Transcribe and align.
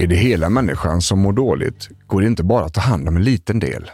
Är 0.00 0.06
det 0.06 0.16
hela 0.16 0.48
människan 0.50 1.02
som 1.02 1.18
mår 1.18 1.32
dåligt 1.32 1.88
går 2.06 2.20
det 2.20 2.26
inte 2.26 2.44
bara 2.44 2.64
att 2.64 2.74
ta 2.74 2.80
hand 2.80 3.08
om 3.08 3.16
en 3.16 3.24
liten 3.24 3.58
del. 3.58 3.90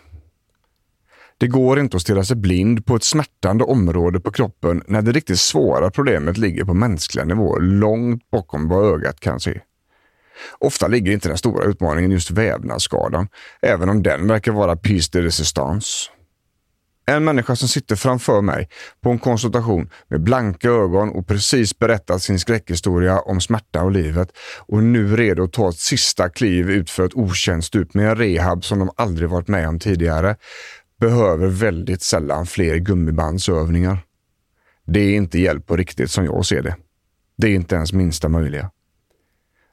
Det 1.39 1.47
går 1.47 1.81
inte 1.81 1.97
att 1.97 2.03
stirra 2.03 2.25
sig 2.25 2.37
blind 2.37 2.87
på 2.87 2.97
ett 2.97 3.05
smärtande 3.05 3.65
område 3.65 4.21
på 4.21 4.31
kroppen 4.31 4.83
när 4.87 5.03
det 5.03 5.13
riktigt 5.13 5.39
svåra 5.39 5.91
problemet 5.91 6.39
ligger 6.39 6.65
på 6.65 6.75
mänskliga 6.75 7.25
nivåer 7.25 7.61
långt 7.61 8.31
bakom 8.31 8.69
vad 8.69 8.95
ögat 8.95 9.21
kan 9.21 9.41
se. 9.41 9.61
Ofta 10.59 10.89
ligger 10.89 11.13
inte 11.13 11.29
den 11.29 11.39
stora 11.39 11.65
utmaningen 11.65 12.11
just 12.11 12.31
vävnadsskadan, 12.31 13.29
även 13.63 13.89
om 13.89 14.03
den 14.03 14.29
verkar 14.29 14.53
vara 14.53 14.77
piece 14.77 15.11
de 15.13 15.23
resistance. 15.23 16.11
En 17.07 17.25
människa 17.25 17.57
som 17.57 17.69
sitter 17.69 17.97
framför 17.97 18.41
mig 18.41 18.69
på 19.03 19.11
en 19.11 19.19
konsultation 19.19 19.91
med 20.09 20.23
blanka 20.23 20.69
ögon 20.69 21.11
och 21.11 21.27
precis 21.27 21.79
berättat 21.79 22.23
sin 22.23 22.39
skräckhistoria 22.39 23.21
om 23.21 23.41
smärta 23.41 23.83
och 23.83 23.91
livet 23.91 24.29
och 24.67 24.83
nu 24.83 25.17
redo 25.17 25.45
att 25.45 25.53
ta 25.53 25.69
ett 25.69 25.79
sista 25.79 26.29
kliv 26.29 26.71
ut 26.71 26.91
för 26.91 27.05
ett 27.07 27.15
okänt 27.15 27.65
stup 27.65 27.95
med 27.95 28.11
en 28.11 28.17
rehab 28.17 28.65
som 28.65 28.79
de 28.79 28.91
aldrig 28.97 29.29
varit 29.29 29.49
med 29.49 29.69
om 29.69 29.79
tidigare, 29.79 30.37
behöver 31.01 31.47
väldigt 31.47 32.03
sällan 32.03 32.47
fler 32.47 32.77
gummibandsövningar. 32.77 33.99
Det 34.87 35.01
är 35.01 35.15
inte 35.15 35.39
hjälp 35.39 35.67
på 35.67 35.77
riktigt 35.77 36.11
som 36.11 36.25
jag 36.25 36.47
ser 36.47 36.63
det. 36.63 36.77
Det 37.37 37.47
är 37.47 37.55
inte 37.55 37.75
ens 37.75 37.93
minsta 37.93 38.29
möjliga. 38.29 38.71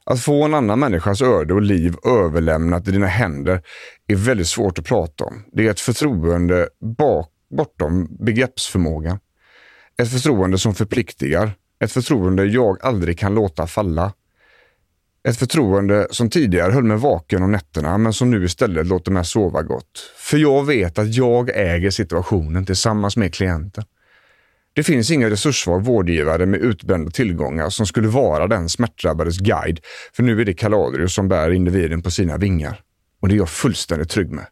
Att 0.04 0.20
få 0.20 0.44
en 0.44 0.54
annan 0.54 0.80
människas 0.80 1.22
öde 1.22 1.54
och 1.54 1.62
liv 1.62 1.96
överlämnat 2.04 2.88
i 2.88 2.90
dina 2.90 3.06
händer 3.06 3.62
är 4.08 4.16
väldigt 4.16 4.48
svårt 4.48 4.78
att 4.78 4.84
prata 4.84 5.24
om. 5.24 5.44
Det 5.52 5.66
är 5.66 5.70
ett 5.70 5.80
förtroende 5.80 6.68
bak, 6.98 7.28
bortom 7.56 8.16
begreppsförmågan. 8.20 9.18
Ett 10.02 10.10
förtroende 10.10 10.58
som 10.58 10.74
förpliktigar. 10.74 11.52
Ett 11.84 11.92
förtroende 11.92 12.44
jag 12.44 12.82
aldrig 12.82 13.18
kan 13.18 13.34
låta 13.34 13.66
falla. 13.66 14.12
Ett 15.28 15.36
förtroende 15.36 16.06
som 16.10 16.30
tidigare 16.30 16.72
höll 16.72 16.84
mig 16.84 16.96
vaken 16.96 17.42
om 17.42 17.52
nätterna, 17.52 17.98
men 17.98 18.12
som 18.12 18.30
nu 18.30 18.44
istället 18.44 18.86
låter 18.86 19.12
mig 19.12 19.24
sova 19.24 19.62
gott. 19.62 20.12
För 20.16 20.38
jag 20.38 20.66
vet 20.66 20.98
att 20.98 21.14
jag 21.14 21.50
äger 21.54 21.90
situationen 21.90 22.66
tillsammans 22.66 23.16
med 23.16 23.34
klienten. 23.34 23.84
Det 24.74 24.82
finns 24.82 25.10
ingen 25.10 25.30
resurssvag 25.30 25.84
vårdgivare 25.84 26.46
med 26.46 26.60
utbrända 26.60 27.10
tillgångar 27.10 27.70
som 27.70 27.86
skulle 27.86 28.08
vara 28.08 28.46
den 28.46 28.68
smärtdrabbades 28.68 29.38
guide, 29.38 29.80
för 30.12 30.22
nu 30.22 30.40
är 30.40 30.44
det 30.44 30.54
Kaladrius 30.54 31.14
som 31.14 31.28
bär 31.28 31.50
individen 31.50 32.02
på 32.02 32.10
sina 32.10 32.36
vingar. 32.36 32.80
Och 33.20 33.28
det 33.28 33.34
är 33.34 33.36
jag 33.36 33.48
fullständigt 33.48 34.10
trygg 34.10 34.30
med. 34.30 34.46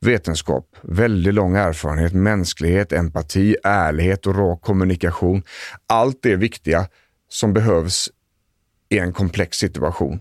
Vetenskap, 0.00 0.76
väldigt 0.82 1.34
lång 1.34 1.56
erfarenhet, 1.56 2.12
mänsklighet, 2.12 2.92
empati, 2.92 3.56
ärlighet 3.64 4.26
och 4.26 4.36
rak 4.36 4.62
kommunikation. 4.62 5.42
Allt 5.86 6.18
det 6.22 6.36
viktiga 6.36 6.86
som 7.28 7.52
behövs 7.52 8.10
i 8.88 8.98
en 8.98 9.12
komplex 9.12 9.56
situation. 9.56 10.20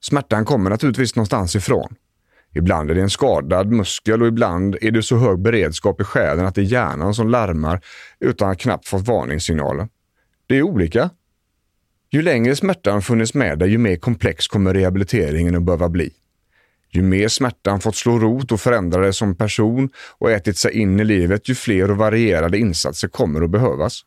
Smärtan 0.00 0.44
kommer 0.44 0.70
naturligtvis 0.70 1.16
någonstans 1.16 1.56
ifrån. 1.56 1.96
Ibland 2.54 2.90
är 2.90 2.94
det 2.94 3.00
en 3.00 3.10
skadad 3.10 3.72
muskel 3.72 4.22
och 4.22 4.28
ibland 4.28 4.76
är 4.80 4.90
det 4.90 5.02
så 5.02 5.16
hög 5.16 5.38
beredskap 5.38 6.00
i 6.00 6.04
själen 6.04 6.46
att 6.46 6.54
det 6.54 6.60
är 6.60 6.64
hjärnan 6.64 7.14
som 7.14 7.28
larmar 7.28 7.80
utan 8.20 8.50
att 8.50 8.58
knappt 8.58 8.88
fått 8.88 9.08
varningssignaler. 9.08 9.88
Det 10.46 10.56
är 10.56 10.62
olika. 10.62 11.10
Ju 12.10 12.22
längre 12.22 12.56
smärtan 12.56 13.02
funnits 13.02 13.34
med 13.34 13.58
dig, 13.58 13.70
ju 13.70 13.78
mer 13.78 13.96
komplex 13.96 14.48
kommer 14.48 14.74
rehabiliteringen 14.74 15.56
att 15.56 15.62
behöva 15.62 15.88
bli. 15.88 16.10
Ju 16.90 17.02
mer 17.02 17.28
smärtan 17.28 17.80
fått 17.80 17.96
slå 17.96 18.18
rot 18.18 18.52
och 18.52 18.60
förändra 18.60 19.00
dig 19.00 19.12
som 19.12 19.36
person 19.36 19.90
och 20.18 20.30
ätit 20.30 20.58
sig 20.58 20.72
in 20.72 21.00
i 21.00 21.04
livet, 21.04 21.48
ju 21.48 21.54
fler 21.54 21.90
och 21.90 21.96
varierade 21.96 22.58
insatser 22.58 23.08
kommer 23.08 23.42
att 23.42 23.50
behövas. 23.50 24.02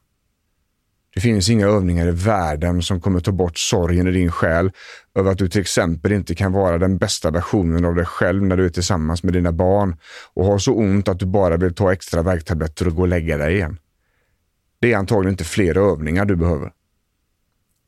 Det 1.14 1.22
finns 1.22 1.50
inga 1.50 1.68
övningar 1.68 2.08
i 2.08 2.12
världen 2.12 2.82
som 2.82 3.02
kommer 3.02 3.20
ta 3.20 3.32
bort 3.32 3.58
sorgen 3.58 4.08
i 4.08 4.12
din 4.12 4.32
själ 4.32 4.72
över 5.16 5.32
att 5.32 5.38
du 5.38 5.50
till 5.50 5.62
exempel 5.62 6.12
inte 6.12 6.36
kan 6.36 6.52
vara 6.52 6.78
den 6.78 6.98
bästa 6.98 7.32
versionen 7.32 7.86
av 7.86 7.96
dig 7.96 8.06
själv 8.06 8.44
när 8.44 8.58
du 8.58 8.66
är 8.66 8.70
tillsammans 8.70 9.24
med 9.24 9.34
dina 9.34 9.52
barn 9.52 9.98
och 10.34 10.46
har 10.46 10.58
så 10.58 10.74
ont 10.74 11.08
att 11.08 11.20
du 11.20 11.26
bara 11.26 11.58
vill 11.58 11.76
ta 11.76 11.94
extra 11.94 12.22
värktabletter 12.22 12.88
och 12.88 12.96
gå 12.96 13.02
och 13.02 13.08
lägga 13.08 13.38
dig 13.38 13.56
igen. 13.56 13.78
Det 14.82 14.94
är 14.94 14.98
antagligen 14.98 15.34
inte 15.34 15.44
fler 15.44 15.78
övningar 15.78 16.26
du 16.26 16.36
behöver. 16.36 16.72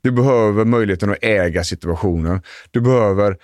Du 0.02 0.12
behöver 0.12 0.66
möjligheten 0.66 1.12
att 1.12 1.24
äga 1.24 1.64
situationen. 1.64 2.42
Du 2.72 2.82
behöver 2.82 3.38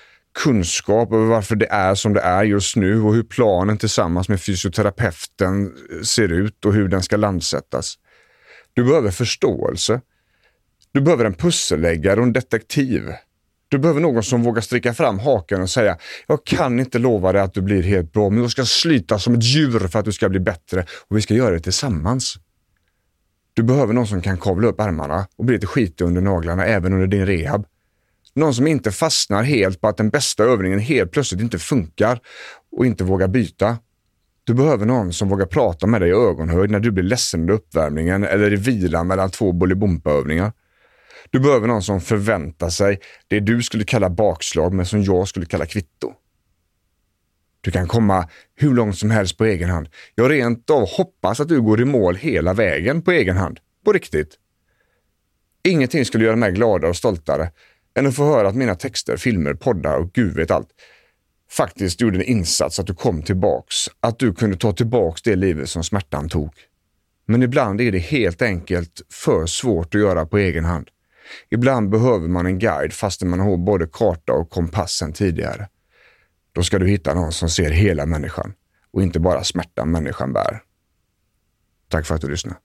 kunskap 0.44 1.14
över 1.14 1.26
varför 1.26 1.56
det 1.56 1.68
är 1.70 1.96
som 1.96 2.14
det 2.14 2.22
är 2.22 2.44
just 2.44 2.76
nu 2.76 3.02
och 3.02 3.14
hur 3.14 3.24
planen 3.24 3.78
tillsammans 3.78 4.30
med 4.30 4.42
fysioterapeuten 4.42 5.74
ser 6.04 6.32
ut 6.32 6.66
och 6.66 6.74
hur 6.74 6.88
den 6.88 7.04
ska 7.04 7.18
landsättas. 7.18 7.98
Du 8.78 8.84
behöver 8.84 9.12
förståelse. 9.12 10.02
Du 10.92 11.02
behöver 11.02 11.26
en 11.26 11.34
pusselläggare 11.34 12.20
och 12.20 12.26
en 12.26 12.34
detektiv. 12.34 13.14
Du 13.68 13.78
behöver 13.78 14.02
någon 14.02 14.24
som 14.24 14.44
vågar 14.44 14.62
sträcka 14.62 14.94
fram 14.94 15.20
hakan 15.20 15.62
och 15.62 15.70
säga, 15.70 15.98
jag 16.28 16.46
kan 16.46 16.80
inte 16.80 17.00
lova 17.00 17.32
dig 17.32 17.42
att 17.42 17.54
du 17.54 17.62
blir 17.62 17.84
helt 17.84 18.14
bra, 18.14 18.30
men 18.30 18.42
jag 18.42 18.52
ska 18.52 18.66
slita 18.66 19.20
som 19.20 19.34
ett 19.34 19.44
djur 19.44 19.80
för 19.80 20.00
att 20.00 20.06
du 20.06 20.12
ska 20.12 20.30
bli 20.30 20.40
bättre 20.40 20.86
och 21.08 21.18
vi 21.18 21.22
ska 21.22 21.34
göra 21.34 21.52
det 21.52 21.60
tillsammans. 21.60 22.36
Du 23.54 23.64
behöver 23.64 23.94
någon 23.94 24.08
som 24.08 24.22
kan 24.22 24.38
kavla 24.38 24.68
upp 24.68 24.80
ärmarna 24.80 25.28
och 25.38 25.46
bli 25.46 25.56
lite 25.56 25.68
skitig 25.68 26.06
under 26.06 26.22
naglarna 26.22 26.66
även 26.66 26.94
under 26.94 27.08
din 27.08 27.26
rehab. 27.26 27.66
Någon 28.36 28.54
som 28.54 28.68
inte 28.68 28.92
fastnar 28.92 29.44
helt 29.44 29.82
på 29.82 29.88
att 29.88 29.98
den 29.98 30.10
bästa 30.10 30.44
övningen 30.44 30.80
helt 30.80 31.12
plötsligt 31.12 31.42
inte 31.42 31.60
funkar 31.60 32.20
och 32.78 32.86
inte 32.86 33.04
vågar 33.04 33.28
byta. 33.28 33.78
Du 34.48 34.54
behöver 34.54 34.86
någon 34.86 35.14
som 35.14 35.30
vågar 35.30 35.46
prata 35.46 35.88
med 35.88 36.02
dig 36.02 36.10
i 36.10 36.14
ögonhöjd 36.14 36.72
när 36.72 36.80
du 36.80 36.92
blir 36.92 37.04
ledsen 37.04 37.40
under 37.40 37.54
uppvärmningen 37.54 38.24
eller 38.24 38.54
i 38.54 38.56
vilan 38.56 39.08
mellan 39.08 39.30
två 39.30 39.52
bolibompa-övningar. 39.52 40.52
Du 41.30 41.40
behöver 41.40 41.68
någon 41.68 41.84
som 41.84 42.02
förväntar 42.02 42.70
sig 42.70 43.00
det 43.28 43.40
du 43.40 43.62
skulle 43.62 43.84
kalla 43.84 44.10
bakslag, 44.10 44.74
men 44.74 44.86
som 44.86 45.04
jag 45.04 45.28
skulle 45.28 45.46
kalla 45.46 45.66
kvitto. 45.66 46.14
Du 47.62 47.72
kan 47.72 47.88
komma 47.88 48.30
hur 48.56 48.74
långt 48.74 48.98
som 48.98 49.12
helst 49.12 49.38
på 49.38 49.46
egen 49.46 49.70
hand. 49.70 49.90
Jag 50.16 50.32
rent 50.32 50.70
av 50.70 50.88
hoppas 50.90 51.40
att 51.40 51.50
du 51.50 51.62
går 51.62 51.82
i 51.82 51.86
mål 51.86 52.16
hela 52.16 52.54
vägen 52.54 53.02
på 53.02 53.12
egen 53.12 53.38
hand. 53.38 53.60
På 53.86 53.94
riktigt. 53.94 54.36
Ingenting 55.64 56.06
skulle 56.06 56.26
göra 56.26 56.36
mig 56.36 56.52
gladare 56.52 56.90
och 56.90 56.96
stoltare 56.96 57.52
än 57.96 58.08
att 58.08 58.16
få 58.16 58.26
höra 58.26 58.48
att 58.48 58.56
mina 58.56 58.76
texter, 58.76 59.18
filmer, 59.18 59.54
poddar 59.54 59.98
och 59.98 60.14
gud 60.14 60.36
vet 60.36 60.52
allt 60.52 60.70
faktiskt 61.52 62.02
gjorde 62.02 62.18
en 62.18 62.24
insats, 62.24 62.80
att 62.80 62.88
du 62.88 62.94
kom 62.96 63.22
tillbaks. 63.22 63.76
Att 64.00 64.20
du 64.20 64.34
kunde 64.34 64.58
ta 64.58 64.74
tillbaks 64.74 65.22
det 65.22 65.36
livet 65.36 65.70
som 65.70 65.84
smärtan 65.84 66.30
tog. 66.30 66.54
Men 67.26 67.44
ibland 67.44 67.82
är 67.82 67.92
det 67.92 68.00
helt 68.00 68.42
enkelt 68.42 69.02
för 69.10 69.46
svårt 69.46 69.96
att 69.96 70.02
göra 70.02 70.26
på 70.26 70.38
egen 70.38 70.66
hand. 70.66 70.90
Ibland 71.50 71.90
behöver 71.90 72.28
man 72.28 72.46
en 72.46 72.60
guide 72.60 72.94
fastän 72.94 73.30
man 73.30 73.40
har 73.40 73.58
både 73.58 73.88
karta 73.88 74.34
och 74.34 74.50
kompass 74.50 74.92
sedan 74.92 75.14
tidigare. 75.14 75.68
Då 76.52 76.64
ska 76.64 76.80
du 76.80 76.88
hitta 76.88 77.14
någon 77.14 77.32
som 77.32 77.50
ser 77.50 77.72
hela 77.72 78.06
människan 78.06 78.54
och 78.92 79.04
inte 79.04 79.20
bara 79.20 79.44
smärtan 79.44 79.92
människan 79.92 80.34
bär. 80.34 80.62
Tack 81.90 82.06
för 82.06 82.16
att 82.16 82.22
du 82.22 82.30
lyssnade. 82.30 82.58